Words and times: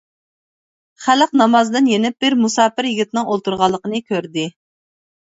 خەلق 1.07 1.35
نامازدىن 1.41 1.89
يېنىپ، 1.91 2.25
بىر 2.25 2.35
مۇساپىر 2.45 2.87
يىگىتنىڭ 2.91 3.29
ئولتۇرغانلىقىنى 3.35 4.01
كۆردى. 4.09 4.47